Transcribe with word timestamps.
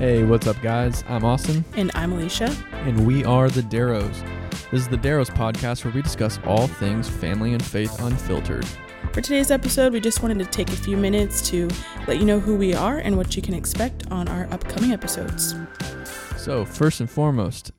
Hey, 0.00 0.24
what's 0.24 0.46
up, 0.46 0.60
guys? 0.62 1.04
I'm 1.08 1.24
Austin, 1.24 1.64
And 1.74 1.90
I'm 1.94 2.12
Alicia. 2.12 2.56
and 2.72 3.06
we 3.06 3.24
are 3.24 3.50
the 3.50 3.62
Darrows. 3.62 4.22
This 4.70 4.80
is 4.80 4.88
the 4.88 4.96
Darrows 4.96 5.28
podcast 5.30 5.84
where 5.84 5.92
we 5.92 6.00
discuss 6.02 6.40
all 6.46 6.66
things 6.66 7.08
family 7.08 7.52
and 7.52 7.62
faith 7.62 8.00
unfiltered. 8.00 8.64
For 9.12 9.20
today's 9.20 9.50
episode, 9.50 9.92
we 9.92 10.00
just 10.00 10.22
wanted 10.22 10.38
to 10.38 10.46
take 10.46 10.70
a 10.70 10.76
few 10.76 10.96
minutes 10.96 11.46
to 11.50 11.68
let 12.08 12.18
you 12.18 12.24
know 12.24 12.40
who 12.40 12.56
we 12.56 12.74
are 12.74 12.98
and 12.98 13.16
what 13.16 13.36
you 13.36 13.42
can 13.42 13.52
expect 13.54 14.10
on 14.10 14.26
our 14.26 14.48
upcoming 14.50 14.92
episodes. 14.92 15.54
So, 16.36 16.64
first 16.64 17.00
and 17.00 17.10
foremost, 17.10 17.70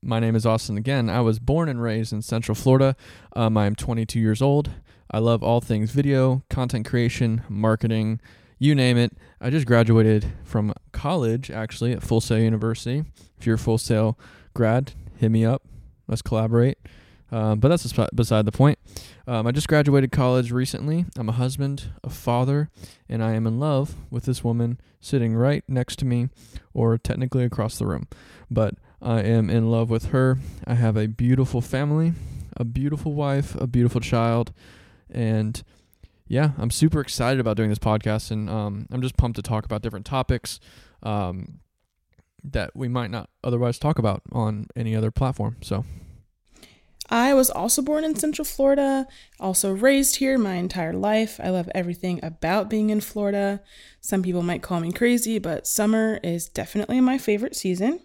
my 0.00 0.20
name 0.20 0.36
is 0.36 0.46
Austin 0.46 0.76
again. 0.76 1.10
I 1.10 1.20
was 1.22 1.38
born 1.40 1.68
and 1.68 1.82
raised 1.82 2.12
in 2.12 2.22
Central 2.22 2.54
Florida. 2.54 2.94
Um, 3.34 3.56
I 3.56 3.66
am 3.66 3.74
22 3.74 4.20
years 4.20 4.40
old. 4.40 4.70
I 5.10 5.18
love 5.18 5.42
all 5.42 5.60
things 5.60 5.90
video, 5.90 6.44
content 6.48 6.86
creation, 6.86 7.42
marketing, 7.48 8.20
you 8.58 8.74
name 8.74 8.96
it. 8.96 9.12
I 9.40 9.50
just 9.50 9.66
graduated 9.66 10.26
from 10.44 10.72
college 10.92 11.50
actually 11.50 11.92
at 11.92 12.02
Full 12.02 12.20
Sail 12.20 12.38
University. 12.38 13.04
If 13.38 13.46
you're 13.46 13.56
a 13.56 13.58
Full 13.58 13.78
Sail 13.78 14.18
grad, 14.54 14.92
hit 15.16 15.30
me 15.30 15.44
up. 15.44 15.62
Let's 16.06 16.22
collaborate. 16.22 16.78
Um, 17.32 17.58
but 17.58 17.68
that's 17.68 17.90
beside- 18.14 18.46
the 18.46 18.52
point. 18.52 18.78
Um, 19.26 19.46
I 19.46 19.50
just 19.50 19.66
graduated 19.66 20.12
college 20.12 20.52
recently. 20.52 21.06
I'm 21.16 21.28
a 21.28 21.32
husband, 21.32 21.90
a 22.04 22.10
father, 22.10 22.70
and 23.08 23.24
I 23.24 23.32
am 23.32 23.46
in 23.46 23.58
love 23.58 23.96
with 24.10 24.24
this 24.24 24.44
woman 24.44 24.78
sitting 25.00 25.34
right 25.34 25.64
next 25.66 25.96
to 26.00 26.04
me, 26.04 26.28
or 26.72 26.96
technically 26.96 27.42
across 27.42 27.78
the 27.78 27.86
room. 27.86 28.06
But 28.50 28.74
I 29.02 29.22
am 29.22 29.50
in 29.50 29.70
love 29.70 29.90
with 29.90 30.06
her. 30.06 30.38
I 30.66 30.74
have 30.74 30.96
a 30.96 31.08
beautiful 31.08 31.60
family, 31.60 32.12
a 32.56 32.64
beautiful 32.64 33.14
wife, 33.14 33.54
a 33.56 33.66
beautiful 33.66 34.00
child, 34.00 34.52
and 35.10 35.62
yeah, 36.26 36.50
I'm 36.58 36.70
super 36.70 37.00
excited 37.00 37.40
about 37.40 37.56
doing 37.56 37.68
this 37.68 37.78
podcast, 37.78 38.30
and 38.30 38.48
um, 38.48 38.86
I'm 38.90 39.02
just 39.02 39.16
pumped 39.16 39.36
to 39.36 39.42
talk 39.42 39.64
about 39.64 39.82
different 39.82 40.06
topics 40.06 40.58
um, 41.02 41.60
that 42.42 42.74
we 42.74 42.88
might 42.88 43.10
not 43.10 43.28
otherwise 43.42 43.78
talk 43.78 43.98
about 43.98 44.22
on 44.32 44.66
any 44.74 44.96
other 44.96 45.10
platform. 45.10 45.56
So, 45.60 45.84
I 47.10 47.34
was 47.34 47.50
also 47.50 47.82
born 47.82 48.04
in 48.04 48.16
Central 48.16 48.46
Florida, 48.46 49.06
also 49.38 49.72
raised 49.72 50.16
here 50.16 50.38
my 50.38 50.54
entire 50.54 50.94
life. 50.94 51.38
I 51.42 51.50
love 51.50 51.68
everything 51.74 52.20
about 52.22 52.70
being 52.70 52.88
in 52.88 53.02
Florida. 53.02 53.60
Some 54.00 54.22
people 54.22 54.42
might 54.42 54.62
call 54.62 54.80
me 54.80 54.92
crazy, 54.92 55.38
but 55.38 55.66
summer 55.66 56.18
is 56.22 56.48
definitely 56.48 57.00
my 57.02 57.18
favorite 57.18 57.54
season. 57.54 58.00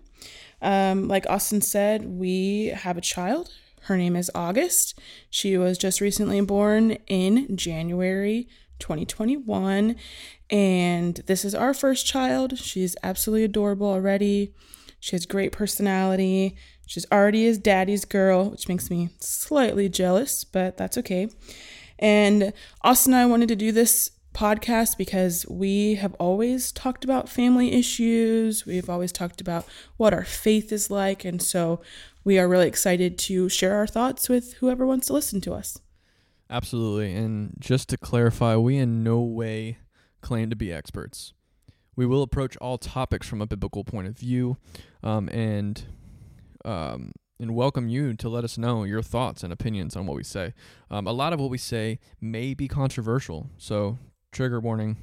Um, 0.62 1.08
like 1.08 1.30
Austin 1.30 1.62
said, 1.62 2.06
we 2.06 2.68
have 2.68 2.98
a 2.98 3.02
child. 3.02 3.54
Her 3.84 3.98
name 3.98 4.16
is 4.16 4.32
August. 4.36 5.00
She 5.30 5.58
was 5.58 5.78
just 5.78 6.02
recently 6.02 6.42
born 6.42 6.92
in 7.08 7.56
January 7.56 8.48
2021. 8.80 9.96
And 10.50 11.16
this 11.28 11.46
is 11.46 11.54
our 11.54 11.74
first 11.74 12.06
child. 12.06 12.58
She's 12.58 12.96
absolutely 13.04 13.44
adorable 13.44 13.88
already. 13.88 14.54
She 15.00 15.16
has 15.16 15.26
great 15.26 15.52
personality. 15.52 16.56
She's 16.86 17.06
already 17.12 17.44
his 17.44 17.58
daddy's 17.58 18.04
girl, 18.04 18.50
which 18.50 18.68
makes 18.68 18.90
me 18.90 19.10
slightly 19.20 19.90
jealous, 19.90 20.44
but 20.44 20.78
that's 20.78 20.98
okay. 20.98 21.30
And 22.00 22.54
Austin 22.82 23.14
and 23.14 23.22
I 23.22 23.26
wanted 23.26 23.50
to 23.50 23.56
do 23.56 23.72
this 23.72 24.12
podcast 24.34 24.98
because 24.98 25.46
we 25.50 25.96
have 25.96 26.14
always 26.16 26.72
talked 26.72 27.04
about 27.04 27.30
family 27.30 27.74
issues. 27.74 28.66
We've 28.66 28.90
always 28.90 29.12
talked 29.12 29.42
about 29.42 29.66
what 29.98 30.14
our 30.14 30.24
faith 30.24 30.72
is 30.72 30.90
like. 30.90 31.26
And 31.26 31.42
so 31.42 31.82
we 32.24 32.38
are 32.40 32.48
really 32.48 32.68
excited 32.68 33.18
to 33.18 33.50
share 33.50 33.76
our 33.76 33.88
thoughts 33.88 34.30
with 34.30 34.54
whoever 34.56 34.86
wants 34.86 35.08
to 35.08 35.14
listen 35.14 35.42
to 35.42 35.54
us. 35.54 35.80
absolutely. 36.50 37.14
And 37.14 37.54
just 37.60 37.90
to 37.90 37.98
clarify, 37.98 38.56
we 38.56 38.78
in 38.78 39.04
no 39.04 39.22
way 39.22 39.78
claim 40.22 40.50
to 40.50 40.56
be 40.56 40.72
experts. 40.74 41.34
We 41.96 42.06
will 42.06 42.24
approach 42.24 42.56
all 42.58 42.78
topics 42.78 43.28
from 43.28 43.42
a 43.42 43.46
biblical 43.48 43.84
point 43.84 44.08
of 44.08 44.18
view, 44.18 44.58
um, 45.04 45.28
and 45.30 45.84
um, 46.66 47.12
and 47.40 47.56
welcome 47.56 47.88
you 47.90 48.14
to 48.14 48.30
let 48.30 48.44
us 48.44 48.58
know 48.58 48.84
your 48.84 49.02
thoughts 49.02 49.44
and 49.44 49.52
opinions 49.52 49.96
on 49.96 50.06
what 50.06 50.16
we 50.16 50.24
say. 50.24 50.54
Um, 50.90 51.08
a 51.08 51.12
lot 51.12 51.34
of 51.34 51.40
what 51.40 51.50
we 51.50 51.58
say 51.58 52.00
may 52.22 52.54
be 52.54 52.68
controversial, 52.68 53.50
so 53.58 53.98
trigger 54.32 54.60
warning. 54.60 54.98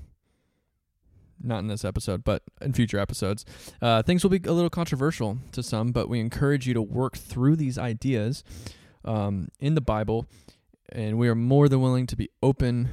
Not 1.43 1.59
in 1.59 1.69
this 1.69 1.85
episode, 1.85 2.25
but 2.25 2.43
in 2.61 2.73
future 2.73 2.99
episodes. 2.99 3.45
Uh, 3.81 4.03
things 4.03 4.23
will 4.23 4.31
be 4.31 4.41
a 4.49 4.53
little 4.53 4.71
controversial 4.71 5.39
to 5.53 5.63
some, 5.63 5.93
but 5.93 6.09
we 6.09 6.21
encourage 6.21 6.67
you 6.67 6.75
to 6.75 6.83
work 6.83 7.17
through 7.17 7.57
these 7.57 7.79
ideas 7.79 8.43
um, 9.05 9.49
in 9.61 9.75
the 9.75 9.81
Bible, 9.81 10.27
and 10.91 11.19
we 11.19 11.29
are 11.29 11.35
more 11.35 11.69
than 11.69 11.81
willing 11.81 12.07
to 12.07 12.17
be 12.17 12.31
open 12.43 12.89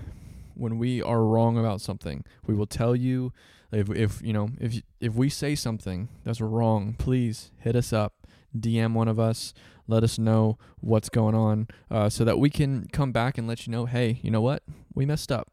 when 0.56 0.78
we 0.78 1.02
are 1.02 1.24
wrong 1.24 1.58
about 1.58 1.81
something. 1.81 2.24
We 2.46 2.54
will 2.54 2.68
tell 2.68 2.96
you 2.96 3.34
if, 3.72 3.90
if 3.90 4.22
you 4.22 4.34
know 4.34 4.50
if 4.60 4.81
if 5.00 5.14
we 5.14 5.30
say 5.30 5.56
something 5.56 6.10
that's 6.24 6.42
wrong, 6.42 6.96
please 6.98 7.52
hit 7.60 7.75
us 7.75 7.92
up, 7.92 8.14
DM 8.58 8.94
one 8.94 9.08
of 9.08 9.20
us, 9.20 9.54
let 9.88 10.04
us 10.04 10.20
know 10.20 10.58
what's 10.80 11.10
going 11.10 11.36
on, 11.36 11.68
uh, 11.90 12.10
so 12.10 12.24
that 12.24 12.40
we 12.40 12.50
can 12.50 12.88
come 12.92 13.12
back 13.12 13.38
and 13.38 13.48
let 13.48 13.66
you 13.66 13.72
know, 13.72 13.86
hey, 13.86 14.20
you 14.22 14.31
know 14.31 14.42
what, 14.42 14.64
we 14.94 15.06
messed 15.06 15.31
up, 15.31 15.50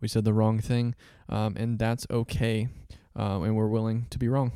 we 0.00 0.08
said 0.08 0.24
the 0.24 0.32
wrong 0.32 0.60
thing, 0.60 0.94
um, 1.28 1.54
and 1.56 1.78
that's 1.78 2.06
okay, 2.10 2.68
um, 3.16 3.42
and 3.42 3.56
we're 3.56 3.68
willing 3.68 4.06
to 4.10 4.18
be 4.18 4.28
wrong. 4.28 4.52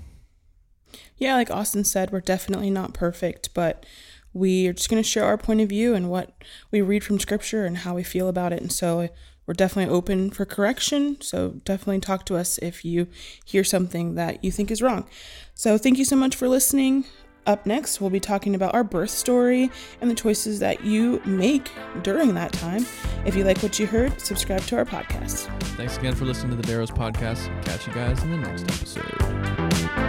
Yeah, 1.17 1.35
like 1.35 1.51
Austin 1.51 1.85
said, 1.85 2.13
we're 2.13 2.21
definitely 2.21 2.71
not 2.71 2.95
perfect, 2.95 3.53
but 3.55 3.85
we 4.33 4.67
are 4.67 4.73
just 4.73 4.89
going 4.89 5.03
to 5.03 5.09
share 5.09 5.25
our 5.25 5.39
point 5.39 5.61
of 5.61 5.69
view 5.69 5.95
and 5.95 6.11
what 6.11 6.33
we 6.71 6.83
read 6.83 7.05
from 7.05 7.21
scripture 7.21 7.65
and 7.65 7.79
how 7.79 7.95
we 7.95 8.03
feel 8.03 8.29
about 8.29 8.53
it. 8.53 8.61
And 8.61 8.73
so 8.73 9.09
we're 9.47 9.55
definitely 9.55 9.95
open 9.95 10.31
for 10.31 10.45
correction. 10.45 11.21
So 11.21 11.61
definitely 11.65 12.01
talk 12.01 12.27
to 12.27 12.37
us 12.37 12.59
if 12.59 12.85
you 12.85 13.07
hear 13.45 13.63
something 13.63 14.17
that 14.17 14.43
you 14.43 14.51
think 14.51 14.71
is 14.71 14.83
wrong. 14.83 15.07
So 15.55 15.79
thank 15.79 15.99
you 15.99 16.05
so 16.05 16.17
much 16.17 16.35
for 16.35 16.49
listening. 16.49 17.05
Up 17.47 17.67
next, 17.67 18.01
we'll 18.01 18.11
be 18.11 18.21
talking 18.21 18.55
about 18.55 18.75
our 18.75 18.85
birth 18.85 19.11
story 19.11 19.71
and 20.01 20.11
the 20.11 20.15
choices 20.15 20.61
that 20.61 20.85
you 20.85 21.21
make 21.25 21.71
during 22.03 22.35
that 22.35 22.53
time. 22.53 22.87
If 23.27 23.37
you 23.37 23.45
like 23.45 23.63
what 23.63 23.79
you 23.79 23.87
heard, 23.87 24.19
subscribe 24.21 24.63
to 24.63 24.77
our 24.77 24.85
podcast. 24.85 25.47
Thanks 25.77 25.97
again 25.99 26.15
for 26.15 26.25
listening 26.25 26.57
to 26.57 26.57
the 26.57 26.67
Darrows 26.67 26.91
podcast. 26.91 27.47
Catch 27.65 27.87
you 27.87 27.93
guys 27.93 28.23
in 28.23 28.31
the 28.31 28.39
next 28.39 28.63
episode. 28.63 30.04